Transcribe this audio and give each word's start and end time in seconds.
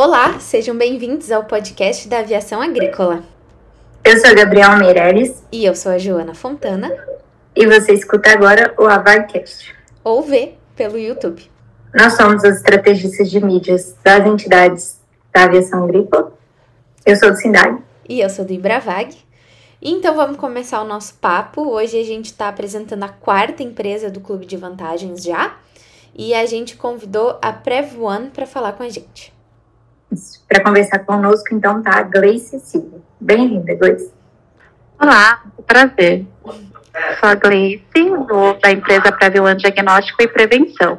Olá, 0.00 0.38
sejam 0.38 0.78
bem-vindos 0.78 1.32
ao 1.32 1.42
podcast 1.42 2.06
da 2.06 2.20
Aviação 2.20 2.62
Agrícola. 2.62 3.24
Eu 4.04 4.16
sou 4.20 4.30
a 4.30 4.32
Gabriela 4.32 4.76
Meirelles. 4.76 5.42
E 5.50 5.64
eu 5.64 5.74
sou 5.74 5.90
a 5.90 5.98
Joana 5.98 6.36
Fontana. 6.36 6.88
E 7.52 7.66
você 7.66 7.94
escuta 7.94 8.30
agora 8.30 8.72
o 8.78 8.86
Avagcast. 8.86 9.74
Ou 10.04 10.22
vê 10.22 10.54
pelo 10.76 10.96
YouTube. 10.96 11.50
Nós 11.92 12.12
somos 12.12 12.44
as 12.44 12.58
estrategistas 12.58 13.28
de 13.28 13.44
mídias 13.44 13.96
das 14.04 14.24
entidades 14.24 15.00
da 15.34 15.42
aviação 15.42 15.82
agrícola. 15.82 16.32
Eu 17.04 17.16
sou 17.16 17.32
do 17.32 17.36
Sindai. 17.36 17.76
E 18.08 18.20
eu 18.20 18.30
sou 18.30 18.44
do 18.44 18.52
Ibravag. 18.52 19.16
Então 19.82 20.14
vamos 20.14 20.36
começar 20.36 20.80
o 20.80 20.86
nosso 20.86 21.14
papo. 21.14 21.72
Hoje 21.72 22.00
a 22.00 22.04
gente 22.04 22.26
está 22.26 22.46
apresentando 22.46 23.02
a 23.02 23.08
quarta 23.08 23.64
empresa 23.64 24.08
do 24.08 24.20
Clube 24.20 24.46
de 24.46 24.56
Vantagens 24.56 25.24
já. 25.24 25.56
E 26.14 26.34
a 26.34 26.46
gente 26.46 26.76
convidou 26.76 27.36
a 27.42 27.52
Prev 27.52 28.00
One 28.00 28.30
para 28.30 28.46
falar 28.46 28.74
com 28.74 28.84
a 28.84 28.88
gente. 28.88 29.36
Para 30.48 30.62
conversar 30.62 31.00
conosco, 31.00 31.54
então, 31.54 31.82
tá 31.82 31.98
a 31.98 32.02
Gleice 32.02 32.58
Silva. 32.60 32.98
Bem-vinda, 33.20 33.74
Gleice. 33.74 34.12
Olá, 35.00 35.42
prazer. 35.66 36.26
Sou 37.20 37.28
a 37.28 37.34
Gleice, 37.34 37.84
da 38.62 38.70
empresa 38.70 39.12
Prev 39.12 39.40
One 39.40 39.56
Diagnóstico 39.56 40.22
e 40.22 40.28
Prevenção. 40.28 40.98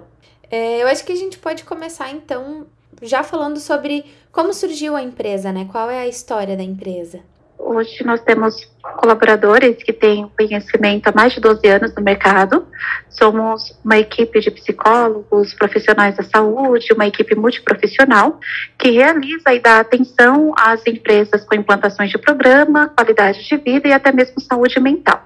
É, 0.52 0.82
eu 0.82 0.88
acho 0.88 1.04
que 1.04 1.12
a 1.12 1.16
gente 1.16 1.38
pode 1.38 1.64
começar, 1.64 2.10
então, 2.12 2.66
já 3.02 3.24
falando 3.24 3.60
sobre 3.60 4.06
como 4.32 4.54
surgiu 4.54 4.96
a 4.96 5.02
empresa, 5.02 5.52
né? 5.52 5.68
Qual 5.72 5.90
é 5.90 6.00
a 6.00 6.08
história 6.08 6.56
da 6.56 6.64
empresa? 6.64 7.20
Hoje 7.62 8.06
nós 8.06 8.22
temos 8.22 8.56
colaboradores 8.82 9.84
que 9.84 9.92
têm 9.92 10.32
conhecimento 10.38 11.10
há 11.10 11.12
mais 11.12 11.34
de 11.34 11.42
12 11.42 11.68
anos 11.68 11.94
no 11.94 12.02
mercado. 12.02 12.66
Somos 13.10 13.78
uma 13.84 13.98
equipe 14.00 14.40
de 14.40 14.50
psicólogos, 14.50 15.54
profissionais 15.54 16.16
da 16.16 16.24
saúde, 16.24 16.94
uma 16.94 17.06
equipe 17.06 17.36
multiprofissional 17.36 18.40
que 18.78 18.92
realiza 18.92 19.54
e 19.54 19.60
dá 19.60 19.82
atenção 19.82 20.54
às 20.58 20.88
empresas 20.88 21.44
com 21.44 21.54
implantações 21.54 22.10
de 22.10 22.18
programa, 22.18 22.88
qualidade 22.96 23.46
de 23.46 23.58
vida 23.58 23.90
e 23.90 23.94
até 23.94 24.14
mesmo 24.14 24.40
saúde 24.40 24.80
mental. 24.80 25.22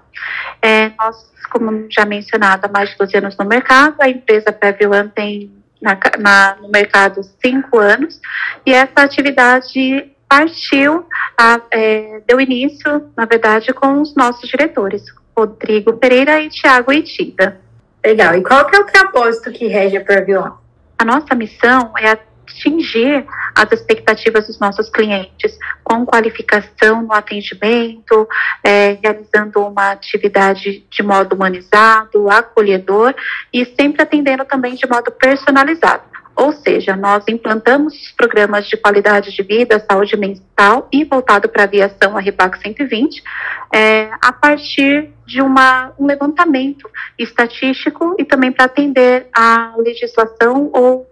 É, 0.59 0.91
nós, 0.97 1.31
como 1.52 1.85
já 1.88 2.03
mencionado, 2.03 2.66
há 2.66 2.69
mais 2.69 2.89
de 2.89 2.97
12 2.97 3.16
anos 3.16 3.38
no 3.38 3.45
mercado, 3.45 3.95
a 4.02 4.09
empresa 4.09 4.52
Previlan 4.52 5.07
tem 5.09 5.52
na, 5.79 6.00
na, 6.17 6.55
no 6.61 6.69
mercado 6.69 7.22
cinco 7.44 7.77
anos 7.77 8.19
e 8.66 8.73
essa 8.73 9.02
atividade 9.02 10.12
partiu, 10.33 11.05
a, 11.37 11.61
é, 11.69 12.21
deu 12.27 12.41
início, 12.41 13.07
na 13.15 13.25
verdade, 13.25 13.71
com 13.71 14.01
os 14.01 14.15
nossos 14.15 14.49
diretores, 14.49 15.03
Rodrigo 15.37 15.93
Pereira 15.93 16.41
e 16.41 16.49
Tiago 16.49 16.91
Itida. 16.91 17.61
Legal. 18.03 18.35
E 18.35 18.41
qual 18.41 18.65
que 18.65 18.75
é 18.75 18.79
o 18.79 18.85
propósito 18.85 19.51
que 19.51 19.67
rege 19.67 19.95
a 19.95 20.03
Previon? 20.03 20.51
A 20.97 21.05
nossa 21.05 21.35
missão 21.35 21.93
é 21.99 22.09
atingir 22.09 23.25
as 23.55 23.71
expectativas 23.71 24.47
dos 24.47 24.59
nossos 24.59 24.89
clientes 24.89 25.55
com 25.83 26.03
qualificação 26.03 27.03
no 27.03 27.13
atendimento, 27.13 28.27
é, 28.63 28.97
realizando 29.03 29.61
uma 29.61 29.91
atividade 29.91 30.83
de 30.89 31.03
modo 31.03 31.35
humanizado, 31.35 32.29
acolhedor 32.29 33.13
e 33.53 33.65
sempre 33.65 34.01
atendendo 34.01 34.43
também 34.45 34.73
de 34.73 34.87
modo 34.87 35.11
personalizado. 35.11 36.03
Ou 36.35 36.51
seja, 36.51 36.95
nós 36.95 37.23
implantamos 37.27 38.11
programas 38.17 38.67
de 38.67 38.75
qualidade 38.75 39.31
de 39.31 39.43
vida, 39.43 39.79
saúde 39.79 40.17
mental 40.17 40.87
e 40.91 41.03
voltado 41.03 41.47
para 41.47 41.63
a 41.63 41.65
aviação, 41.65 42.17
a 42.17 42.19
REPAC 42.19 42.59
120, 42.59 43.23
é, 43.71 44.09
a 44.21 44.33
partir 44.33 45.11
de 45.25 45.41
uma, 45.41 45.93
um 45.97 46.05
levantamento 46.05 46.89
estatístico 47.19 48.15
e 48.17 48.25
também 48.25 48.51
para 48.51 48.65
atender 48.65 49.27
a 49.33 49.73
legislação 49.77 50.69
ou 50.73 51.09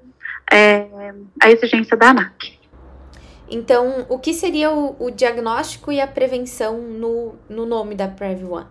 é, 0.52 0.88
a 1.42 1.52
exigência 1.52 1.96
da 1.96 2.10
ANAC. 2.10 2.60
Então, 3.50 4.06
o 4.10 4.18
que 4.18 4.34
seria 4.34 4.72
o, 4.72 4.96
o 4.98 5.12
diagnóstico 5.12 5.92
e 5.92 6.00
a 6.00 6.08
prevenção 6.08 6.78
no, 6.82 7.36
no 7.50 7.66
nome 7.66 7.96
da 7.96 8.08
Prev 8.08 8.44
One? 8.44 8.66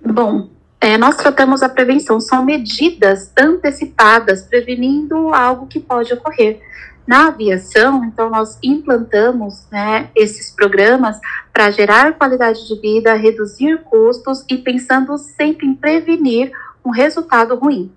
Bom, 0.00 0.48
é, 0.80 0.98
nós 0.98 1.16
tratamos 1.16 1.62
a 1.62 1.68
prevenção, 1.68 2.20
são 2.20 2.44
medidas 2.44 3.32
antecipadas 3.36 4.42
prevenindo 4.42 5.32
algo 5.34 5.66
que 5.66 5.80
pode 5.80 6.12
ocorrer. 6.12 6.60
Na 7.06 7.28
aviação, 7.28 8.04
então, 8.04 8.28
nós 8.28 8.58
implantamos 8.62 9.66
né, 9.70 10.10
esses 10.14 10.50
programas 10.50 11.18
para 11.52 11.70
gerar 11.70 12.14
qualidade 12.14 12.66
de 12.66 12.80
vida, 12.80 13.14
reduzir 13.14 13.78
custos 13.84 14.44
e 14.50 14.58
pensando 14.58 15.16
sempre 15.16 15.66
em 15.66 15.74
prevenir 15.74 16.50
um 16.84 16.90
resultado 16.90 17.54
ruim. 17.54 17.92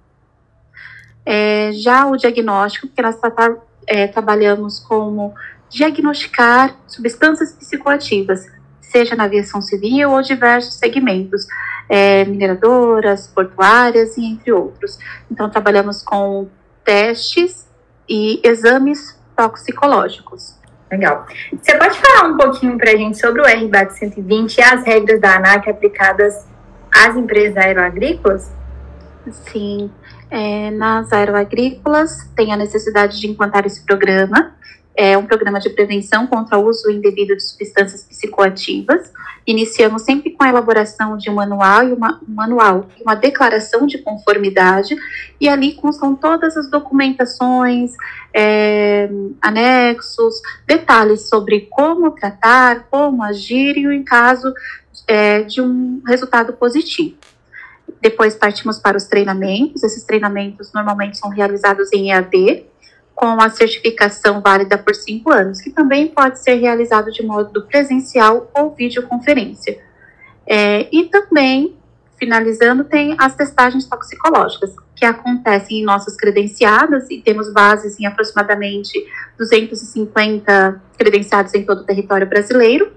É, 1.26 1.72
já 1.74 2.06
o 2.06 2.16
diagnóstico, 2.16 2.88
que 2.88 3.02
nós 3.02 3.18
é, 3.88 4.08
trabalhamos 4.08 4.80
como 4.80 5.34
diagnosticar 5.70 6.76
substâncias 6.88 7.52
psicoativas, 7.54 8.48
seja 8.80 9.16
na 9.16 9.26
aviação 9.26 9.62
civil 9.62 10.12
ou 10.12 10.22
diversos 10.22 10.76
segmentos 10.76 11.46
é, 11.90 12.24
mineradoras, 12.24 13.28
portuárias 13.28 14.16
e 14.16 14.26
entre 14.26 14.54
outros. 14.54 15.00
Então, 15.30 15.50
trabalhamos 15.50 16.04
com 16.04 16.48
testes 16.86 17.68
e 18.08 18.40
exames 18.44 19.20
toxicológicos. 19.36 20.58
Legal. 20.92 21.26
Você 21.62 21.78
pode 21.78 22.00
falar 22.00 22.30
um 22.30 22.38
pouquinho 22.38 22.78
para 22.78 22.92
a 22.92 22.96
gente 22.96 23.20
sobre 23.20 23.42
o 23.42 23.46
RBAC 23.46 23.94
120 23.94 24.58
e 24.58 24.62
as 24.62 24.84
regras 24.84 25.22
da 25.22 25.36
ANAC 25.36 25.70
aplicadas 25.70 26.48
às 26.92 27.16
empresas 27.16 27.58
aeroagrícolas? 27.58 28.52
Sim. 29.52 29.92
É, 30.32 30.72
nas 30.72 31.12
aeroagrícolas, 31.12 32.30
tem 32.36 32.54
a 32.54 32.58
necessidade 32.58 33.20
de 33.20 33.28
implantar 33.28 33.66
esse 33.66 33.84
programa 33.84 34.56
é 35.00 35.18
um 35.18 35.26
programa 35.26 35.62
de 35.62 35.70
prevenção 35.70 36.28
contra 36.28 36.58
o 36.58 36.68
uso 36.68 36.92
indevido 36.92 37.34
de 37.34 37.42
substâncias 37.42 38.04
psicoativas. 38.04 39.10
Iniciamos 39.48 40.02
sempre 40.02 40.32
com 40.32 40.44
a 40.44 40.50
elaboração 40.50 41.16
de 41.16 41.30
um 41.30 41.36
manual 41.36 41.88
e 41.88 41.94
uma 41.94 42.20
um 42.28 42.34
manual, 42.34 42.86
uma 43.02 43.16
declaração 43.16 43.88
de 43.88 44.00
conformidade, 44.00 44.98
e 45.40 45.48
ali 45.48 45.76
constam 45.76 46.14
todas 46.16 46.58
as 46.58 46.70
documentações, 46.70 47.94
é, 48.34 49.10
anexos, 49.42 50.36
detalhes 50.68 51.30
sobre 51.30 51.62
como 51.70 52.12
tratar, 52.12 52.88
como 52.92 53.24
agir 53.24 53.78
e 53.78 53.86
em 53.86 54.04
caso 54.04 54.54
é, 55.08 55.44
de 55.44 55.62
um 55.62 56.02
resultado 56.06 56.52
positivo. 56.52 57.16
Depois 58.02 58.36
partimos 58.36 58.78
para 58.78 58.98
os 58.98 59.06
treinamentos. 59.06 59.82
Esses 59.82 60.04
treinamentos 60.04 60.74
normalmente 60.74 61.18
são 61.18 61.30
realizados 61.30 61.92
em 61.94 62.12
EAD, 62.12 62.66
com 63.20 63.42
a 63.42 63.50
certificação 63.50 64.40
válida 64.40 64.78
por 64.78 64.96
cinco 64.96 65.30
anos, 65.30 65.60
que 65.60 65.70
também 65.70 66.08
pode 66.08 66.40
ser 66.40 66.54
realizado 66.54 67.12
de 67.12 67.22
modo 67.22 67.64
presencial 67.64 68.50
ou 68.56 68.74
videoconferência. 68.74 69.78
É, 70.48 70.88
e 70.90 71.04
também, 71.04 71.76
finalizando, 72.18 72.86
tem 72.86 73.18
as 73.20 73.36
testagens 73.36 73.86
toxicológicas, 73.86 74.74
que 74.96 75.04
acontecem 75.04 75.82
em 75.82 75.84
nossas 75.84 76.16
credenciadas, 76.16 77.12
e 77.12 77.22
temos 77.22 77.52
bases 77.52 78.00
em 78.00 78.06
aproximadamente 78.06 79.06
250 79.38 80.82
credenciados 80.98 81.54
em 81.54 81.66
todo 81.66 81.80
o 81.82 81.86
território 81.86 82.26
brasileiro, 82.26 82.94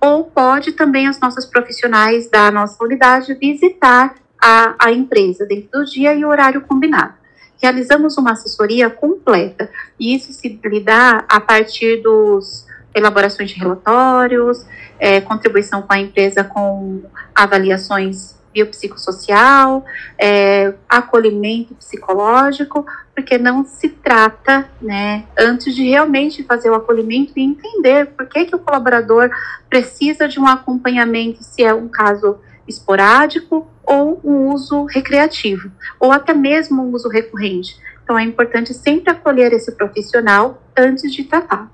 ou 0.00 0.22
pode 0.22 0.70
também 0.70 1.08
os 1.08 1.18
nossos 1.18 1.44
profissionais 1.44 2.30
da 2.30 2.48
nossa 2.52 2.76
unidade 2.84 3.34
visitar 3.34 4.14
a, 4.40 4.76
a 4.78 4.92
empresa 4.92 5.44
dentro 5.44 5.80
do 5.80 5.84
dia 5.84 6.14
e 6.14 6.24
horário 6.24 6.60
combinado 6.60 7.17
realizamos 7.60 8.16
uma 8.16 8.32
assessoria 8.32 8.88
completa, 8.88 9.70
e 9.98 10.14
isso 10.14 10.32
se 10.32 10.48
dá 10.84 11.24
a 11.28 11.40
partir 11.40 12.02
dos 12.02 12.66
elaborações 12.94 13.50
de 13.50 13.58
relatórios, 13.58 14.64
é, 14.98 15.20
contribuição 15.20 15.82
com 15.82 15.92
a 15.92 15.98
empresa 15.98 16.42
com 16.42 17.02
avaliações 17.34 18.38
biopsicossocial, 18.52 19.84
é, 20.18 20.74
acolhimento 20.88 21.74
psicológico, 21.74 22.84
porque 23.14 23.38
não 23.38 23.64
se 23.64 23.88
trata, 23.88 24.68
né, 24.80 25.24
antes 25.38 25.74
de 25.74 25.88
realmente 25.88 26.42
fazer 26.42 26.70
o 26.70 26.74
acolhimento 26.74 27.32
e 27.36 27.42
entender 27.42 28.06
por 28.06 28.26
que, 28.26 28.46
que 28.46 28.56
o 28.56 28.58
colaborador 28.58 29.30
precisa 29.68 30.26
de 30.26 30.40
um 30.40 30.46
acompanhamento, 30.46 31.42
se 31.42 31.62
é 31.62 31.74
um 31.74 31.88
caso 31.88 32.38
esporádico 32.68 33.66
ou 33.84 34.20
um 34.22 34.52
uso 34.52 34.84
recreativo, 34.84 35.70
ou 35.98 36.12
até 36.12 36.34
mesmo 36.34 36.82
um 36.82 36.92
uso 36.92 37.08
recorrente. 37.08 37.76
Então, 38.04 38.18
é 38.18 38.22
importante 38.22 38.72
sempre 38.74 39.10
acolher 39.10 39.52
esse 39.52 39.72
profissional 39.72 40.62
antes 40.76 41.12
de 41.12 41.24
tratar. 41.24 41.70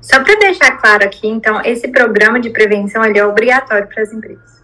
Só 0.00 0.22
para 0.22 0.38
deixar 0.38 0.72
claro 0.72 1.04
aqui, 1.04 1.26
então, 1.26 1.60
esse 1.64 1.88
programa 1.88 2.38
de 2.38 2.50
prevenção 2.50 3.02
é 3.02 3.24
obrigatório 3.24 3.88
para 3.88 4.02
as 4.02 4.12
empresas? 4.12 4.62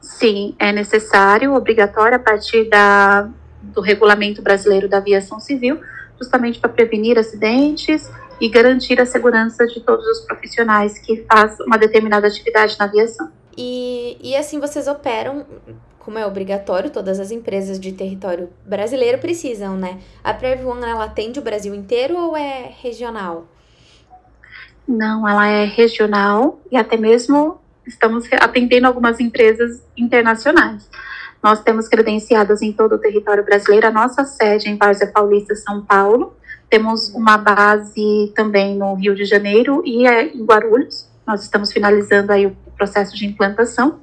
Sim, 0.00 0.54
é 0.58 0.72
necessário, 0.72 1.54
obrigatório 1.54 2.16
a 2.16 2.18
partir 2.18 2.68
da, 2.68 3.28
do 3.62 3.80
Regulamento 3.80 4.42
Brasileiro 4.42 4.88
da 4.88 4.98
Aviação 4.98 5.38
Civil, 5.38 5.80
justamente 6.18 6.58
para 6.58 6.68
prevenir 6.68 7.18
acidentes 7.18 8.10
e 8.40 8.48
garantir 8.48 9.00
a 9.00 9.06
segurança 9.06 9.66
de 9.66 9.80
todos 9.80 10.04
os 10.06 10.20
profissionais 10.26 10.98
que 10.98 11.24
fazem 11.30 11.64
uma 11.66 11.78
determinada 11.78 12.26
atividade 12.26 12.76
na 12.78 12.86
aviação. 12.86 13.30
E, 13.56 14.18
e 14.22 14.36
assim 14.36 14.58
vocês 14.58 14.86
operam, 14.86 15.46
como 15.98 16.18
é 16.18 16.26
obrigatório, 16.26 16.90
todas 16.90 17.20
as 17.20 17.30
empresas 17.30 17.78
de 17.78 17.92
território 17.92 18.50
brasileiro 18.66 19.18
precisam, 19.18 19.76
né? 19.76 19.98
A 20.22 20.34
Prev 20.34 20.66
One, 20.66 20.82
ela 20.82 21.04
atende 21.04 21.38
o 21.38 21.42
Brasil 21.42 21.74
inteiro 21.74 22.16
ou 22.16 22.36
é 22.36 22.72
regional? 22.80 23.46
Não, 24.86 25.26
ela 25.28 25.46
é 25.46 25.64
regional 25.64 26.60
e 26.70 26.76
até 26.76 26.96
mesmo 26.96 27.58
estamos 27.86 28.28
atendendo 28.32 28.86
algumas 28.86 29.20
empresas 29.20 29.82
internacionais. 29.96 30.88
Nós 31.42 31.60
temos 31.62 31.88
credenciadas 31.88 32.62
em 32.62 32.72
todo 32.72 32.94
o 32.94 32.98
território 32.98 33.44
brasileiro. 33.44 33.86
A 33.86 33.90
nossa 33.90 34.24
sede 34.24 34.68
em 34.68 34.76
Várzea 34.76 35.08
Paulista, 35.08 35.54
São 35.56 35.84
Paulo. 35.84 36.36
Temos 36.70 37.12
uma 37.14 37.36
base 37.36 38.32
também 38.34 38.76
no 38.76 38.94
Rio 38.94 39.14
de 39.14 39.24
Janeiro 39.24 39.82
e 39.84 40.06
é 40.06 40.34
em 40.34 40.44
Guarulhos. 40.44 41.10
Nós 41.26 41.42
estamos 41.42 41.72
finalizando 41.72 42.32
aí 42.32 42.46
o 42.46 42.56
processo 42.82 43.16
de 43.16 43.26
implantação, 43.26 44.00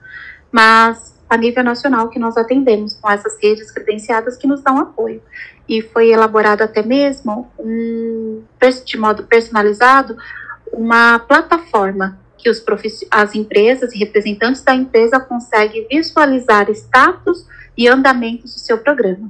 mas 0.50 1.14
a 1.30 1.36
nível 1.36 1.64
nacional 1.64 2.08
que 2.08 2.18
nós 2.18 2.38
atendemos 2.38 2.94
com 2.94 3.12
essas 3.12 3.38
redes 3.42 3.70
credenciadas 3.72 4.38
que 4.38 4.48
nos 4.48 4.62
dão 4.62 4.80
apoio. 4.80 5.22
E 5.68 5.82
foi 5.82 6.10
elaborado 6.10 6.64
até 6.64 6.82
mesmo, 6.82 7.52
um, 7.60 8.42
de 8.86 8.98
modo 8.98 9.24
personalizado, 9.24 10.18
uma 10.72 11.20
plataforma 11.20 12.18
que 12.38 12.50
os 12.50 12.64
as 13.12 13.36
empresas 13.36 13.94
e 13.94 13.98
representantes 13.98 14.64
da 14.64 14.74
empresa 14.74 15.20
conseguem 15.20 15.86
visualizar 15.90 16.70
status 16.72 17.46
e 17.78 17.88
andamentos 17.88 18.54
do 18.54 18.60
seu 18.60 18.78
programa. 18.78 19.30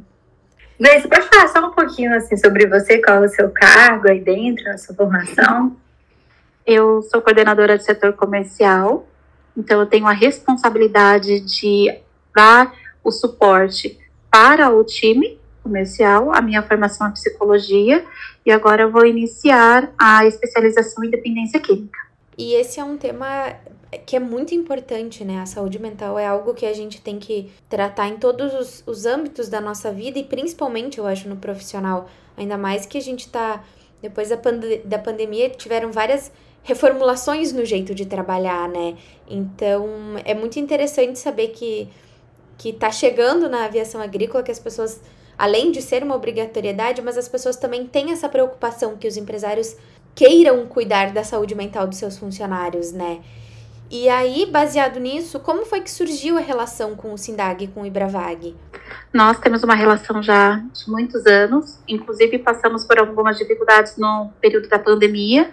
Você 0.80 1.08
pode 1.08 1.28
falar 1.28 1.48
só 1.50 1.68
um 1.68 1.72
pouquinho 1.72 2.16
assim 2.16 2.38
sobre 2.38 2.68
você, 2.68 3.02
qual 3.02 3.24
é 3.24 3.28
o 3.28 3.30
seu 3.30 3.50
cargo 3.50 4.08
aí 4.08 4.22
dentro, 4.22 4.70
a 4.70 4.78
sua 4.78 4.96
formação? 4.96 5.76
Eu 6.66 7.02
sou 7.02 7.20
coordenadora 7.20 7.80
de 7.80 7.84
setor 7.84 8.14
comercial, 8.14 9.09
então 9.60 9.80
eu 9.80 9.86
tenho 9.86 10.08
a 10.08 10.12
responsabilidade 10.14 11.42
de 11.42 11.94
dar 12.34 12.74
o 13.04 13.12
suporte 13.12 14.00
para 14.32 14.70
o 14.70 14.84
time 14.84 15.38
comercial, 15.62 16.34
a 16.34 16.42
minha 16.42 16.64
formação 16.64 17.08
é 17.08 17.12
psicologia 17.12 18.06
e 18.46 18.52
agora 18.52 18.84
eu 18.84 18.92
vou 18.92 19.06
iniciar 19.06 19.92
a 19.98 20.26
especialização 20.26 21.04
em 21.04 21.10
dependência 21.10 21.60
química. 21.60 22.00
E 22.38 22.54
esse 22.54 22.80
é 22.80 22.84
um 22.84 22.98
tema 22.98 23.28
que 24.06 24.16
é 24.16 24.20
muito 24.20 24.54
importante, 24.54 25.26
né? 25.26 25.40
A 25.42 25.46
saúde 25.46 25.80
mental 25.80 26.18
é 26.18 26.26
algo 26.26 26.54
que 26.54 26.66
a 26.66 26.74
gente 26.74 27.02
tem 27.02 27.20
que 27.20 27.52
tratar 27.68 28.08
em 28.08 28.18
todos 28.18 28.54
os, 28.54 28.84
os 28.86 29.06
âmbitos 29.06 29.50
da 29.50 29.60
nossa 29.60 29.92
vida 29.92 30.20
e 30.20 30.24
principalmente, 30.24 31.00
eu 31.00 31.08
acho, 31.08 31.28
no 31.28 31.36
profissional. 31.36 32.10
Ainda 32.38 32.58
mais 32.58 32.86
que 32.86 32.98
a 32.98 33.02
gente 33.02 33.30
tá. 33.30 33.64
Depois 34.02 34.30
da, 34.30 34.38
da 34.86 35.00
pandemia, 35.00 35.50
tiveram 35.50 35.92
várias 35.92 36.32
reformulações 36.64 37.52
no 37.52 37.66
jeito 37.66 37.96
de 37.96 38.06
trabalhar, 38.06 38.68
né? 38.70 38.96
Então, 39.28 39.88
é 40.26 40.34
muito 40.34 40.60
interessante 40.60 41.20
saber 41.20 41.50
que, 41.50 41.88
que 42.58 42.74
tá 42.74 42.92
chegando 42.92 43.50
na 43.50 43.66
aviação 43.66 44.02
agrícola 44.02 44.44
que 44.44 44.52
as 44.52 44.60
pessoas, 44.60 45.02
além 45.38 45.72
de 45.72 45.82
ser 45.82 46.04
uma 46.04 46.16
obrigatoriedade, 46.16 47.02
mas 47.02 47.18
as 47.18 47.28
pessoas 47.28 47.56
também 47.56 47.86
têm 47.86 48.12
essa 48.12 48.30
preocupação 48.30 48.98
que 48.98 49.08
os 49.08 49.18
empresários 49.18 49.76
queiram 50.16 50.66
cuidar 50.68 51.12
da 51.12 51.24
saúde 51.24 51.56
mental 51.56 51.88
dos 51.88 51.98
seus 51.98 52.18
funcionários, 52.18 52.92
né? 52.92 53.22
E 53.92 54.08
aí, 54.08 54.46
baseado 54.46 55.00
nisso, 55.00 55.40
como 55.40 55.66
foi 55.66 55.82
que 55.82 55.90
surgiu 55.90 56.38
a 56.38 56.42
relação 56.42 56.96
com 56.96 57.12
o 57.12 57.18
Sindag 57.18 57.64
e 57.64 57.68
com 57.68 57.82
o 57.82 57.86
Ibravag? 57.88 58.56
Nós 59.12 59.40
temos 59.40 59.64
uma 59.64 59.74
relação 59.74 60.22
já 60.22 60.58
de 60.58 60.88
muitos 60.88 61.26
anos, 61.26 61.80
inclusive 61.88 62.38
passamos 62.38 62.86
por 62.86 63.00
algumas 63.00 63.36
dificuldades 63.40 63.98
no 63.98 64.30
período 64.40 64.70
da 64.70 64.78
pandemia, 64.78 65.52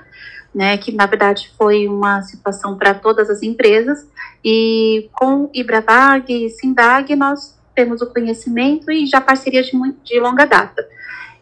né, 0.57 0.79
que 0.79 0.91
na 0.91 1.05
verdade 1.05 1.53
foi 1.59 1.87
uma 1.87 2.23
situação 2.23 2.79
para 2.79 2.95
todas 2.95 3.29
as 3.29 3.43
empresas, 3.43 4.07
e 4.43 5.11
com 5.13 5.51
Ibravag 5.53 6.33
e 6.33 6.49
Sindag 6.49 7.15
nós 7.15 7.55
temos 7.75 8.01
o 8.01 8.07
conhecimento 8.07 8.91
e 8.91 9.05
já 9.05 9.21
parceria 9.21 9.63
de, 9.63 9.71
de 10.03 10.19
longa 10.19 10.47
data. 10.47 10.83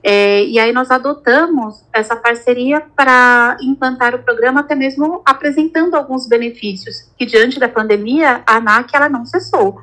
É, 0.03 0.45
e 0.45 0.59
aí 0.59 0.73
nós 0.73 0.91
adotamos 0.91 1.85
essa 1.93 2.17
parceria 2.17 2.83
para 2.97 3.57
implantar 3.63 4.17
o 4.17 4.19
programa, 4.19 4.61
até 4.61 4.75
mesmo 4.75 5.23
apresentando 5.25 5.95
alguns 5.95 6.27
benefícios, 6.27 7.09
que 7.17 7.25
diante 7.25 7.61
da 7.61 7.69
pandemia, 7.69 8.43
a 8.45 8.57
ANAC 8.57 8.97
ela 8.97 9.09
não 9.09 9.25
cessou. 9.25 9.81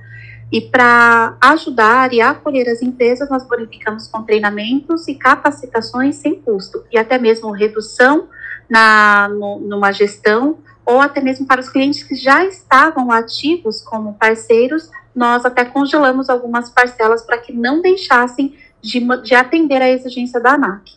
E 0.52 0.60
para 0.60 1.38
ajudar 1.40 2.12
e 2.12 2.20
acolher 2.20 2.68
as 2.68 2.82
empresas, 2.82 3.30
nós 3.30 3.48
bonificamos 3.48 4.10
com 4.10 4.24
treinamentos 4.24 5.08
e 5.08 5.16
capacitações 5.16 6.18
sem 6.18 6.36
custo, 6.36 6.84
e 6.92 6.98
até 7.00 7.18
mesmo 7.18 7.50
redução 7.52 8.28
na, 8.70 9.30
no, 9.30 9.60
numa 9.60 9.92
gestão, 9.92 10.60
ou 10.86 11.00
até 11.00 11.22
mesmo 11.22 11.46
para 11.46 11.62
os 11.62 11.70
clientes 11.70 12.04
que 12.04 12.16
já 12.16 12.44
estavam 12.46 13.12
ativos 13.12 13.82
como 13.82 14.14
parceiros, 14.16 14.90
nós 15.16 15.46
até 15.46 15.66
congelamos 15.66 16.30
algumas 16.30 16.70
parcelas 16.70 17.22
para 17.24 17.38
que 17.38 17.54
não 17.54 17.82
deixassem 17.82 18.56
de, 18.82 19.00
de 19.22 19.36
atender 19.36 19.82
a 19.82 19.90
exigência 19.90 20.40
da 20.40 20.54
ANAC. 20.54 20.94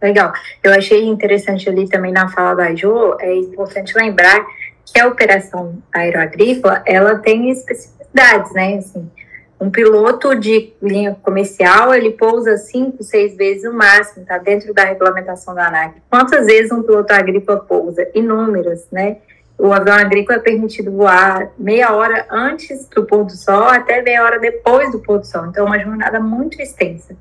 Legal. 0.00 0.32
Eu 0.62 0.72
achei 0.72 1.06
interessante 1.06 1.68
ali 1.68 1.88
também 1.88 2.12
na 2.12 2.28
fala 2.28 2.54
da 2.54 2.74
Jo, 2.74 3.16
é 3.20 3.34
importante 3.34 3.96
lembrar 3.96 4.46
que 4.84 4.98
a 5.00 5.06
operação 5.06 5.82
aeroagrícola, 5.92 6.82
ela 6.86 7.18
tem 7.18 7.50
especificidades, 7.50 8.52
né? 8.52 8.78
Assim, 8.78 9.10
um 9.60 9.70
piloto 9.70 10.34
de 10.36 10.72
linha 10.80 11.16
comercial, 11.22 11.92
ele 11.92 12.10
pousa 12.10 12.56
cinco, 12.56 13.02
seis 13.02 13.36
vezes 13.36 13.64
o 13.64 13.72
máximo, 13.74 14.24
tá 14.24 14.38
dentro 14.38 14.72
da 14.72 14.84
regulamentação 14.84 15.54
da 15.54 15.66
ANAC. 15.66 15.96
Quantas 16.08 16.46
vezes 16.46 16.70
um 16.70 16.82
piloto 16.82 17.12
agrícola 17.12 17.58
pousa? 17.58 18.06
Inúmeras, 18.14 18.86
né? 18.92 19.16
O 19.58 19.72
avião 19.72 19.96
agrícola 19.96 20.38
é 20.38 20.42
permitido 20.42 20.92
voar 20.92 21.50
meia 21.58 21.92
hora 21.92 22.26
antes 22.30 22.86
do 22.86 23.04
pôr 23.04 23.24
do 23.24 23.32
sol 23.32 23.64
até 23.64 24.00
meia 24.00 24.22
hora 24.22 24.38
depois 24.38 24.92
do 24.92 25.00
pôr 25.00 25.18
do 25.18 25.26
sol. 25.26 25.46
Então, 25.46 25.64
é 25.64 25.66
uma 25.66 25.78
jornada 25.80 26.20
muito 26.20 26.62
extensa. 26.62 27.16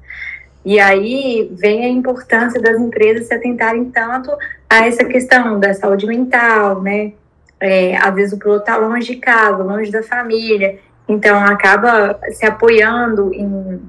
E 0.63 0.79
aí 0.79 1.49
vem 1.53 1.85
a 1.85 1.89
importância 1.89 2.61
das 2.61 2.79
empresas 2.79 3.27
se 3.27 3.33
atentarem 3.33 3.85
tanto 3.85 4.31
a 4.69 4.85
essa 4.85 5.03
questão 5.05 5.59
da 5.59 5.73
saúde 5.73 6.05
mental, 6.05 6.81
né? 6.81 7.13
É, 7.59 7.97
às 7.97 8.13
vezes 8.13 8.33
o 8.33 8.37
piloto 8.37 8.59
está 8.59 8.77
longe 8.77 9.13
de 9.13 9.15
casa, 9.15 9.63
longe 9.63 9.89
da 9.89 10.03
família, 10.03 10.77
então 11.07 11.43
acaba 11.43 12.19
se 12.31 12.45
apoiando 12.45 13.33
em, 13.33 13.81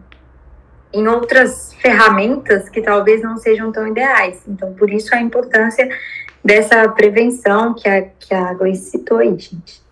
em 0.93 1.09
outras 1.09 1.75
ferramentas 1.75 2.69
que 2.69 2.81
talvez 2.81 3.23
não 3.23 3.37
sejam 3.37 3.73
tão 3.73 3.87
ideais. 3.87 4.41
Então, 4.47 4.73
por 4.75 4.91
isso 4.91 5.15
a 5.15 5.21
importância 5.21 5.89
dessa 6.45 6.89
prevenção 6.91 7.75
que 7.75 7.89
a, 7.89 8.03
que 8.03 8.33
a 8.33 8.55
Gleice 8.55 8.91
citou 8.91 9.19
aí, 9.19 9.37
gente. 9.39 9.83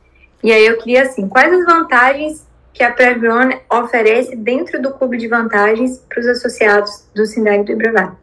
E 0.43 0.53
aí 0.53 0.65
eu 0.65 0.79
queria, 0.79 1.03
assim, 1.03 1.29
quais 1.29 1.53
as 1.53 1.65
vantagens 1.65 2.47
que 2.73 2.83
a 2.83 2.93
Previon 2.93 3.51
oferece 3.73 4.37
dentro 4.37 4.81
do 4.81 4.93
clube 4.93 5.17
de 5.17 5.27
vantagens 5.27 5.99
para 6.09 6.21
os 6.21 6.27
associados 6.27 7.09
do 7.15 7.27
Sindag 7.27 7.65
do 7.65 7.73
Ibravar? 7.73 8.17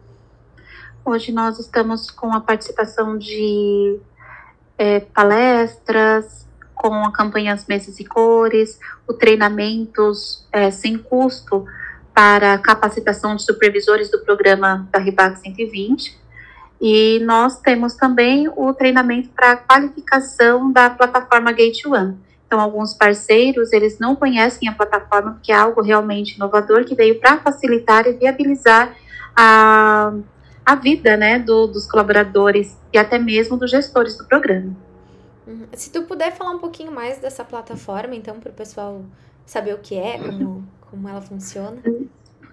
Hoje 1.03 1.33
nós 1.33 1.59
estamos 1.59 2.09
com 2.09 2.31
a 2.31 2.39
participação 2.39 3.17
de 3.17 3.99
é, 4.77 5.01
palestras, 5.01 6.47
com 6.83 6.93
a 7.05 7.13
campanha 7.13 7.53
As 7.53 7.65
Mesas 7.65 7.97
e 8.01 8.03
Cores, 8.03 8.77
o 9.07 9.13
treinamentos 9.13 10.45
é, 10.51 10.69
sem 10.69 10.97
custo 10.97 11.65
para 12.13 12.57
capacitação 12.57 13.37
de 13.37 13.43
supervisores 13.43 14.11
do 14.11 14.19
programa 14.19 14.85
da 14.91 14.99
RIBAC 14.99 15.39
120, 15.39 16.19
e 16.81 17.21
nós 17.21 17.61
temos 17.61 17.93
também 17.93 18.49
o 18.53 18.73
treinamento 18.73 19.29
para 19.29 19.55
qualificação 19.55 20.73
da 20.73 20.89
plataforma 20.89 21.53
Gate 21.53 21.85
One. 21.85 22.17
Então, 22.45 22.59
alguns 22.59 22.93
parceiros, 22.93 23.71
eles 23.71 23.97
não 23.97 24.13
conhecem 24.13 24.67
a 24.67 24.73
plataforma, 24.73 25.31
porque 25.31 25.53
é 25.53 25.55
algo 25.55 25.81
realmente 25.81 26.35
inovador, 26.35 26.83
que 26.83 26.95
veio 26.95 27.17
para 27.17 27.39
facilitar 27.39 28.05
e 28.07 28.11
viabilizar 28.11 28.93
a, 29.33 30.11
a 30.65 30.75
vida 30.75 31.15
né, 31.15 31.39
do, 31.39 31.65
dos 31.65 31.89
colaboradores 31.89 32.77
e 32.91 32.97
até 32.97 33.17
mesmo 33.17 33.55
dos 33.55 33.71
gestores 33.71 34.17
do 34.17 34.25
programa. 34.25 34.75
Uhum. 35.45 35.67
Se 35.73 35.91
tu 35.91 36.03
puder 36.03 36.31
falar 36.31 36.51
um 36.51 36.59
pouquinho 36.59 36.91
mais 36.91 37.17
dessa 37.17 37.43
plataforma, 37.43 38.15
então, 38.15 38.39
para 38.39 38.51
o 38.51 38.53
pessoal 38.53 39.03
saber 39.45 39.73
o 39.73 39.79
que 39.79 39.95
é, 39.95 40.17
como, 40.17 40.67
como 40.89 41.09
ela 41.09 41.21
funciona. 41.21 41.81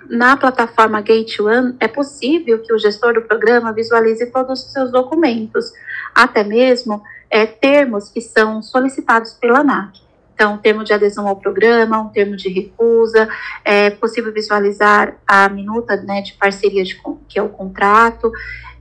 Na 0.09 0.37
plataforma 0.37 1.00
Gate 1.00 1.38
One, 1.38 1.76
é 1.78 1.87
possível 1.87 2.61
que 2.61 2.73
o 2.73 2.78
gestor 2.78 3.14
do 3.14 3.23
programa 3.23 3.73
visualize 3.73 4.26
todos 4.26 4.64
os 4.64 4.73
seus 4.73 4.90
documentos, 4.90 5.73
até 6.14 6.42
mesmo 6.42 7.02
é, 7.30 7.47
termos 7.47 8.09
que 8.09 8.20
são 8.20 8.61
solicitados 8.61 9.35
pela 9.35 9.61
ANAC. 9.61 10.00
Então, 10.35 10.56
termo 10.56 10.82
de 10.82 10.92
adesão 10.92 11.28
ao 11.28 11.37
programa, 11.37 12.00
um 12.00 12.09
termo 12.09 12.35
de 12.35 12.49
recusa, 12.49 13.28
é 13.62 13.90
possível 13.90 14.32
visualizar 14.32 15.16
a 15.26 15.49
minuta 15.50 15.97
né, 15.97 16.23
de 16.23 16.32
parceria, 16.32 16.82
de, 16.82 17.00
que 17.28 17.38
é 17.38 17.42
o 17.42 17.50
contrato, 17.50 18.32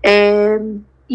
é, 0.02 0.58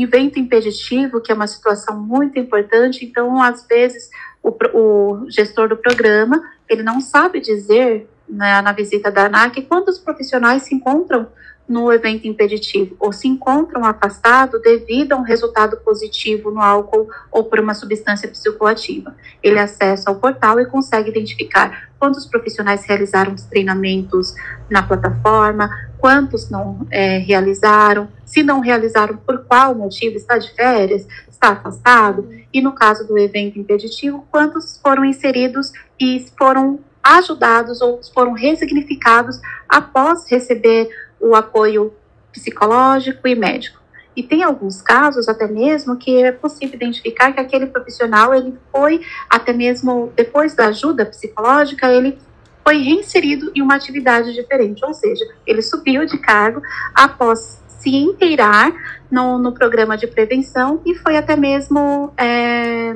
evento 0.02 0.38
impeditivo, 0.38 1.20
que 1.20 1.30
é 1.30 1.34
uma 1.34 1.46
situação 1.46 2.00
muito 2.00 2.38
importante. 2.38 3.04
Então, 3.04 3.40
às 3.40 3.66
vezes, 3.66 4.10
o, 4.42 4.50
o 4.72 5.30
gestor 5.30 5.68
do 5.68 5.76
programa, 5.76 6.42
ele 6.68 6.82
não 6.82 7.00
sabe 7.00 7.40
dizer 7.40 8.08
né, 8.28 8.60
na 8.62 8.72
visita 8.72 9.10
da 9.10 9.26
ANAC, 9.26 9.62
quantos 9.62 9.98
profissionais 9.98 10.62
se 10.62 10.74
encontram 10.74 11.28
no 11.66 11.90
evento 11.90 12.28
impeditivo 12.28 12.94
ou 13.00 13.10
se 13.10 13.26
encontram 13.26 13.84
afastados 13.84 14.60
devido 14.60 15.12
a 15.12 15.16
um 15.16 15.22
resultado 15.22 15.78
positivo 15.78 16.50
no 16.50 16.60
álcool 16.60 17.08
ou 17.32 17.44
por 17.44 17.58
uma 17.58 17.72
substância 17.72 18.28
psicoativa. 18.28 19.14
Ele 19.42 19.58
acessa 19.58 20.10
ao 20.10 20.16
portal 20.16 20.60
e 20.60 20.66
consegue 20.66 21.08
identificar 21.08 21.88
quantos 21.98 22.26
profissionais 22.26 22.84
realizaram 22.84 23.32
os 23.32 23.44
treinamentos 23.44 24.34
na 24.68 24.82
plataforma, 24.82 25.70
quantos 26.04 26.50
não 26.50 26.86
é, 26.90 27.16
realizaram, 27.16 28.10
se 28.26 28.42
não 28.42 28.60
realizaram, 28.60 29.16
por 29.16 29.42
qual 29.46 29.74
motivo, 29.74 30.18
está 30.18 30.36
de 30.36 30.52
férias, 30.52 31.06
está 31.30 31.52
afastado, 31.52 32.28
e 32.52 32.60
no 32.60 32.72
caso 32.72 33.08
do 33.08 33.16
evento 33.16 33.58
impeditivo, 33.58 34.28
quantos 34.30 34.78
foram 34.82 35.02
inseridos 35.02 35.72
e 35.98 36.26
foram 36.36 36.78
ajudados 37.02 37.80
ou 37.80 38.02
foram 38.12 38.34
resignificados 38.34 39.40
após 39.66 40.30
receber 40.30 40.90
o 41.18 41.34
apoio 41.34 41.94
psicológico 42.30 43.26
e 43.26 43.34
médico. 43.34 43.80
E 44.14 44.22
tem 44.22 44.42
alguns 44.42 44.82
casos 44.82 45.26
até 45.26 45.46
mesmo 45.48 45.96
que 45.96 46.22
é 46.22 46.32
possível 46.32 46.74
identificar 46.74 47.32
que 47.32 47.40
aquele 47.40 47.64
profissional 47.64 48.34
ele 48.34 48.58
foi 48.70 49.00
até 49.30 49.54
mesmo 49.54 50.12
depois 50.14 50.54
da 50.54 50.66
ajuda 50.66 51.06
psicológica 51.06 51.90
ele 51.90 52.18
foi 52.64 52.78
reinserido 52.78 53.52
em 53.54 53.60
uma 53.60 53.74
atividade 53.74 54.32
diferente, 54.32 54.84
ou 54.84 54.94
seja, 54.94 55.24
ele 55.46 55.60
subiu 55.60 56.06
de 56.06 56.18
cargo 56.18 56.62
após 56.94 57.62
se 57.68 57.90
inteirar 57.90 58.72
no, 59.10 59.38
no 59.38 59.52
programa 59.52 59.96
de 59.96 60.06
prevenção 60.06 60.80
e 60.86 60.94
foi 60.94 61.18
até 61.18 61.36
mesmo 61.36 62.12
é, 62.16 62.94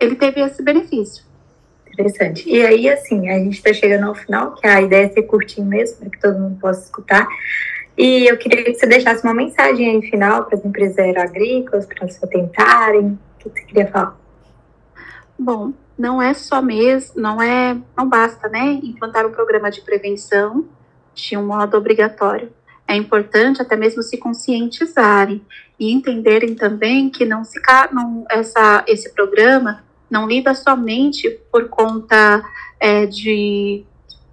ele 0.00 0.16
teve 0.16 0.40
esse 0.40 0.62
benefício. 0.62 1.24
Interessante. 1.92 2.46
E 2.46 2.62
aí, 2.64 2.90
assim, 2.90 3.30
a 3.30 3.38
gente 3.38 3.56
está 3.56 3.72
chegando 3.72 4.06
ao 4.06 4.14
final, 4.14 4.54
que 4.54 4.66
a 4.66 4.82
ideia 4.82 5.06
é 5.06 5.08
ser 5.08 5.22
curtinho 5.22 5.66
mesmo, 5.66 5.96
para 5.96 6.10
que 6.10 6.20
todo 6.20 6.38
mundo 6.38 6.58
possa 6.60 6.84
escutar. 6.84 7.26
E 7.96 8.30
eu 8.30 8.36
queria 8.36 8.62
que 8.64 8.74
você 8.74 8.86
deixasse 8.86 9.24
uma 9.24 9.32
mensagem 9.32 9.88
aí 9.88 10.10
final 10.10 10.44
para 10.44 10.58
as 10.58 10.64
empresas 10.64 10.98
agroagrícolas, 10.98 11.86
para 11.86 11.96
elas 12.02 12.18
tentarem. 12.18 13.06
O 13.06 13.18
que 13.38 13.48
você 13.48 13.64
queria 13.64 13.86
falar? 13.86 14.14
Bom, 15.38 15.72
não 15.98 16.20
é 16.20 16.34
só 16.34 16.60
mesmo, 16.60 17.20
não 17.20 17.40
é, 17.40 17.76
não 17.96 18.08
basta, 18.08 18.48
né, 18.48 18.80
implantar 18.82 19.26
um 19.26 19.32
programa 19.32 19.70
de 19.70 19.80
prevenção 19.80 20.66
de 21.14 21.36
um 21.36 21.46
modo 21.46 21.76
obrigatório. 21.76 22.52
É 22.86 22.94
importante 22.94 23.60
até 23.60 23.74
mesmo 23.74 24.02
se 24.02 24.16
conscientizarem 24.18 25.42
e 25.78 25.92
entenderem 25.92 26.54
também 26.54 27.10
que 27.10 27.24
não 27.24 27.42
se 27.44 27.60
não, 27.92 28.24
essa, 28.30 28.84
esse 28.86 29.12
programa 29.12 29.84
não 30.08 30.28
lida 30.28 30.54
somente 30.54 31.28
por 31.50 31.68
conta 31.68 32.44
é, 32.78 33.06
de 33.06 33.84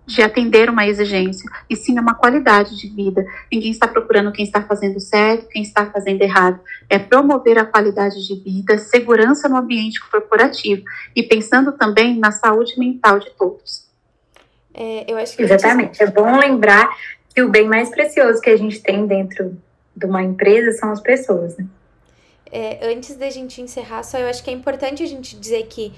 de 0.05 0.22
atender 0.22 0.69
uma 0.69 0.86
exigência, 0.86 1.50
e 1.69 1.75
sim 1.75 1.98
uma 1.98 2.13
qualidade 2.13 2.77
de 2.77 2.89
vida. 2.89 3.25
Ninguém 3.51 3.72
está 3.72 3.88
procurando 3.88 4.31
quem 4.31 4.43
está 4.43 4.62
fazendo 4.62 5.00
certo, 5.00 5.48
quem 5.48 5.62
está 5.62 5.86
fazendo 5.86 6.22
errado. 6.22 6.60
É 6.89 7.00
promover 7.00 7.57
a 7.57 7.65
qualidade 7.65 8.25
de 8.25 8.36
vida, 8.36 8.77
segurança 8.77 9.48
no 9.48 9.57
ambiente 9.57 10.01
corporativo 10.10 10.83
e 11.15 11.24
pensando 11.24 11.72
também 11.72 12.19
na 12.19 12.31
saúde 12.31 12.77
mental 12.77 13.19
de 13.19 13.29
todos. 13.31 13.88
É, 14.74 15.12
eu 15.12 15.17
acho 15.17 15.38
que 15.38 15.43
Exatamente. 15.43 16.01
É 16.01 16.07
bom 16.07 16.38
lembrar 16.38 16.89
que 17.33 17.41
o 17.41 17.50
bem 17.50 17.67
mais 17.67 17.89
precioso 17.89 18.41
que 18.41 18.50
a 18.50 18.57
gente 18.57 18.81
tem 18.81 19.05
dentro 19.07 19.57
de 19.95 20.05
uma 20.05 20.22
empresa 20.22 20.77
são 20.77 20.91
as 20.91 21.00
pessoas, 21.00 21.55
né? 21.57 21.65
É, 22.51 22.88
antes 22.91 23.15
da 23.15 23.29
gente 23.31 23.62
encerrar, 23.62 24.03
só 24.03 24.19
eu 24.19 24.27
acho 24.27 24.43
que 24.43 24.50
é 24.50 24.53
importante 24.53 25.01
a 25.01 25.07
gente 25.07 25.36
dizer 25.39 25.65
que 25.67 25.91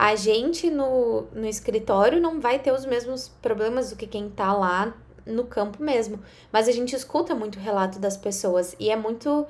a 0.00 0.16
gente 0.16 0.70
no, 0.70 1.26
no 1.30 1.46
escritório 1.46 2.22
não 2.22 2.40
vai 2.40 2.58
ter 2.58 2.72
os 2.72 2.86
mesmos 2.86 3.28
problemas 3.42 3.90
do 3.90 3.96
que 3.96 4.06
quem 4.06 4.30
tá 4.30 4.50
lá 4.50 4.96
no 5.26 5.44
campo 5.44 5.82
mesmo. 5.82 6.18
Mas 6.50 6.68
a 6.68 6.72
gente 6.72 6.96
escuta 6.96 7.34
muito 7.34 7.58
relato 7.58 7.98
das 7.98 8.16
pessoas 8.16 8.74
e 8.80 8.88
é 8.88 8.96
muito 8.96 9.46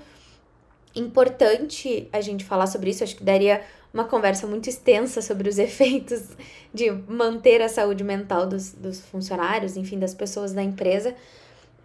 importante 0.93 2.09
a 2.13 2.21
gente 2.21 2.45
falar 2.45 2.67
sobre 2.67 2.91
isso. 2.91 3.05
Acho 3.05 3.15
que 3.15 3.23
daria 3.23 3.63
uma 3.95 4.03
conversa 4.03 4.45
muito 4.45 4.69
extensa 4.69 5.23
sobre 5.23 5.49
os 5.49 5.57
efeitos 5.61 6.31
de 6.75 6.91
manter 6.91 7.63
a 7.63 7.69
saúde 7.69 8.03
mental 8.03 8.45
dos, 8.45 8.73
dos 8.73 8.99
funcionários, 9.03 9.77
enfim, 9.77 10.01
das 10.01 10.15
pessoas 10.15 10.53
da 10.53 10.65
empresa. 10.65 11.15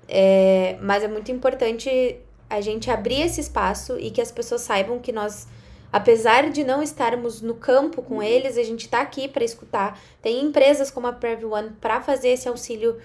É, 0.07 0.75
mas 0.81 1.03
é 1.03 1.07
muito 1.07 1.31
importante 1.31 2.17
a 2.49 2.59
gente 2.61 2.89
abrir 2.89 3.21
esse 3.21 3.41
espaço 3.41 3.99
e 3.99 4.09
que 4.09 4.21
as 4.21 4.31
pessoas 4.31 4.61
saibam 4.61 4.97
que 4.97 5.11
nós 5.11 5.47
Apesar 5.95 6.49
de 6.49 6.61
não 6.65 6.83
estarmos 6.83 7.41
no 7.41 7.55
campo 7.55 8.01
com 8.01 8.21
eles, 8.21 8.57
a 8.57 8.63
gente 8.63 8.81
está 8.81 8.99
aqui 8.99 9.29
para 9.29 9.45
escutar. 9.45 9.97
Tem 10.21 10.43
empresas 10.43 10.91
como 10.91 11.07
a 11.07 11.13
Prev 11.13 11.45
One 11.45 11.69
para 11.79 12.01
fazer 12.01 12.31
esse 12.31 12.49
auxílio 12.49 12.97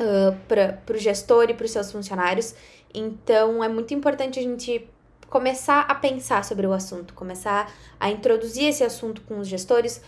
uh, 0.00 0.34
para 0.48 0.80
o 0.90 0.96
gestor 0.96 1.50
e 1.50 1.54
para 1.54 1.66
os 1.66 1.70
seus 1.70 1.92
funcionários. 1.92 2.54
Então, 2.94 3.62
é 3.62 3.68
muito 3.68 3.92
importante 3.92 4.38
a 4.38 4.42
gente 4.42 4.88
começar 5.28 5.82
a 5.82 5.94
pensar 5.94 6.46
sobre 6.46 6.66
o 6.66 6.72
assunto, 6.72 7.12
começar 7.12 7.70
a 8.00 8.10
introduzir 8.10 8.70
esse 8.70 8.82
assunto 8.82 9.20
com 9.20 9.38
os 9.40 9.46
gestores. 9.46 10.00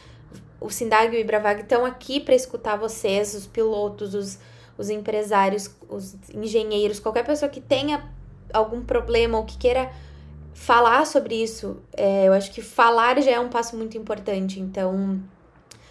O 0.59 0.71
Sindag 0.71 1.15
e 1.15 1.19
o 1.19 1.21
Ibravag 1.21 1.61
estão 1.61 1.85
aqui 1.85 2.19
para 2.19 2.35
escutar 2.35 2.77
vocês, 2.77 3.35
os 3.35 3.47
pilotos, 3.47 4.15
os, 4.15 4.39
os 4.79 4.89
empresários, 4.89 5.69
os 5.87 6.17
engenheiros, 6.33 6.99
qualquer 6.99 7.27
pessoa 7.27 7.51
que 7.51 7.61
tenha 7.61 8.11
algum 8.55 8.83
problema 8.83 9.37
ou 9.37 9.45
que 9.45 9.59
queira 9.59 9.93
falar 10.55 11.07
sobre 11.07 11.43
isso, 11.43 11.83
é, 11.97 12.29
eu 12.29 12.33
acho 12.33 12.53
que 12.53 12.63
falar 12.63 13.21
já 13.21 13.33
é 13.33 13.41
um 13.41 13.49
passo 13.49 13.77
muito 13.77 13.97
importante. 13.97 14.61
Então, 14.61 15.21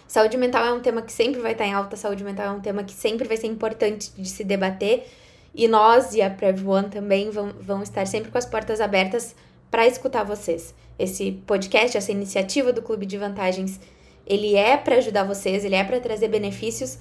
saúde 0.06 0.36
mental 0.36 0.64
é 0.64 0.72
um 0.72 0.80
tema 0.80 1.02
que 1.02 1.12
sempre 1.12 1.40
vai 1.40 1.52
estar 1.52 1.66
em 1.66 1.72
alta, 1.72 1.96
saúde 1.96 2.24
mental 2.24 2.46
é 2.46 2.50
um 2.50 2.60
tema 2.60 2.84
que 2.84 2.92
sempre 2.92 3.26
vai 3.26 3.36
ser 3.36 3.46
importante 3.46 4.10
de 4.16 4.28
se 4.28 4.44
debater. 4.44 5.06
E 5.54 5.66
nós 5.66 6.14
e 6.14 6.22
a 6.22 6.30
Prev 6.30 6.66
One 6.66 6.88
também 6.88 7.30
vão, 7.30 7.52
vão 7.60 7.82
estar 7.82 8.06
sempre 8.06 8.30
com 8.30 8.38
as 8.38 8.46
portas 8.46 8.80
abertas 8.80 9.34
para 9.70 9.86
escutar 9.86 10.24
vocês. 10.24 10.74
Esse 10.98 11.32
podcast, 11.46 11.96
essa 11.96 12.12
iniciativa 12.12 12.72
do 12.72 12.82
Clube 12.82 13.06
de 13.06 13.18
Vantagens, 13.18 13.80
ele 14.26 14.54
é 14.54 14.76
para 14.76 14.96
ajudar 14.96 15.24
vocês, 15.24 15.64
ele 15.64 15.74
é 15.74 15.82
para 15.82 15.98
trazer 15.98 16.28
benefícios, 16.28 16.98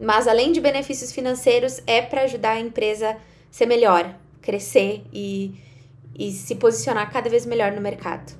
mas 0.00 0.28
além 0.28 0.52
de 0.52 0.60
benefícios 0.60 1.12
financeiros, 1.12 1.80
é 1.86 2.00
para 2.00 2.22
ajudar 2.22 2.52
a 2.52 2.60
empresa 2.60 3.16
ser 3.50 3.66
melhor, 3.66 4.14
crescer 4.40 5.02
e 5.12 5.54
e 6.18 6.32
se 6.32 6.56
posicionar 6.56 7.10
cada 7.12 7.30
vez 7.30 7.46
melhor 7.46 7.70
no 7.72 7.80
mercado. 7.80 8.32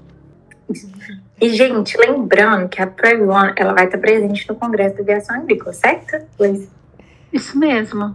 E, 1.40 1.48
gente, 1.50 1.96
lembrando 1.96 2.68
que 2.68 2.82
a 2.82 2.86
Prairie 2.86 3.24
One 3.24 3.54
ela 3.56 3.72
vai 3.72 3.86
estar 3.86 3.96
presente 3.98 4.46
no 4.48 4.56
Congresso 4.56 4.96
de 4.96 5.02
Aviação 5.02 5.36
Agrícola, 5.36 5.72
certo, 5.72 6.26
Luiz? 6.38 6.68
Isso 7.32 7.56
mesmo. 7.56 8.14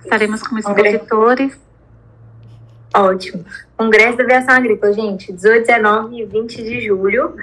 Estaremos 0.00 0.42
como 0.42 0.60
expositores. 0.60 1.58
Ótimo. 2.94 3.44
Congresso 3.76 4.18
de 4.18 4.22
Aviação 4.22 4.54
Agrícola, 4.54 4.92
gente, 4.92 5.32
18, 5.32 5.66
19 5.66 6.20
e 6.20 6.26
20 6.26 6.62
de 6.62 6.86
julho, 6.86 7.34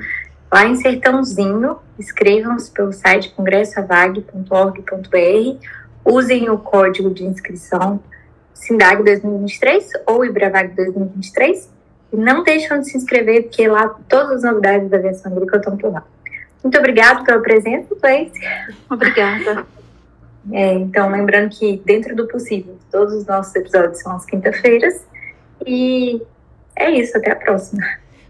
lá 0.51 0.65
em 0.65 0.75
Sertãozinho. 0.75 1.79
Inscrevam-se 1.99 2.71
pelo 2.71 2.93
site 2.93 3.31
congressoavag.org.br. 3.31 5.67
Usem 6.05 6.49
o 6.49 6.57
código 6.57 7.09
de 7.09 7.25
inscrição 7.25 7.99
Sindag 8.55 9.03
2023 9.03 9.89
ou 10.07 10.25
Ibravag 10.25 10.69
2023. 10.75 11.69
E 12.11 12.17
não 12.17 12.43
deixam 12.43 12.79
de 12.79 12.89
se 12.89 12.97
inscrever, 12.97 13.43
porque 13.43 13.67
lá 13.67 13.89
todas 14.09 14.43
as 14.43 14.43
novidades 14.43 14.89
da 14.89 14.97
aviação 14.97 15.31
agrícola 15.31 15.57
estão 15.57 15.77
por 15.77 15.91
lá. 15.91 16.03
Muito 16.63 16.79
obrigado 16.79 17.23
pela 17.23 17.39
presença, 17.41 17.93
Gleice. 18.01 18.39
Obrigada. 18.89 19.65
É, 20.51 20.73
então, 20.73 21.09
lembrando 21.09 21.49
que, 21.49 21.81
dentro 21.85 22.15
do 22.15 22.27
possível, 22.27 22.77
todos 22.91 23.13
os 23.13 23.25
nossos 23.25 23.55
episódios 23.55 23.99
são 23.99 24.15
às 24.15 24.25
quinta-feiras. 24.25 25.05
E 25.65 26.21
é 26.75 26.89
isso, 26.91 27.17
até 27.17 27.31
a 27.31 27.35
próxima. 27.35 27.83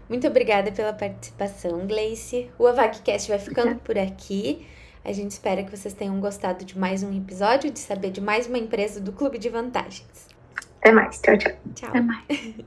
Muito 0.08 0.26
obrigada 0.26 0.70
pela 0.70 0.92
participação, 0.92 1.86
Gleice. 1.86 2.50
O 2.58 2.66
AvagCast 2.66 3.28
vai 3.28 3.38
ficando 3.38 3.76
por 3.76 3.98
aqui. 3.98 4.66
A 5.06 5.12
gente 5.12 5.30
espera 5.30 5.62
que 5.62 5.70
vocês 5.70 5.94
tenham 5.94 6.18
gostado 6.18 6.64
de 6.64 6.76
mais 6.76 7.04
um 7.04 7.16
episódio, 7.16 7.70
de 7.70 7.78
saber 7.78 8.10
de 8.10 8.20
mais 8.20 8.48
uma 8.48 8.58
empresa 8.58 9.00
do 9.00 9.12
Clube 9.12 9.38
de 9.38 9.48
Vantagens. 9.48 10.26
Até 10.80 10.90
mais. 10.90 11.20
Tchau, 11.20 11.38
tchau. 11.38 11.52
Tchau. 11.76 11.88
Até 11.90 12.00
mais. 12.00 12.24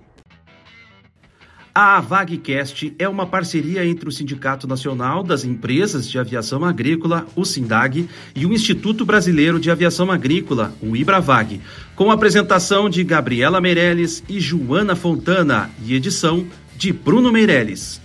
A 1.76 2.00
VagCast 2.00 2.96
é 2.98 3.10
uma 3.10 3.26
parceria 3.26 3.86
entre 3.86 4.08
o 4.08 4.12
Sindicato 4.12 4.68
Nacional 4.68 5.22
das 5.22 5.44
Empresas 5.44 6.10
de 6.10 6.18
Aviação 6.18 6.64
Agrícola, 6.64 7.28
o 7.36 7.44
SINDAG, 7.44 8.10
e 8.34 8.46
o 8.46 8.54
Instituto 8.54 9.06
Brasileiro 9.06 9.60
de 9.60 9.70
Aviação 9.70 10.10
Agrícola, 10.10 10.74
o 10.82 10.96
IBRAVAG, 10.96 11.62
com 11.96 12.10
apresentação 12.10 12.90
de 12.90 13.04
Gabriela 13.04 13.60
Meirelles 13.62 14.24
e 14.30 14.40
Joana 14.40 14.96
Fontana 14.96 15.70
e 15.86 15.94
edição 15.94 16.48
de 16.78 16.92
Bruno 16.94 17.32
Meirelles. 17.32 18.02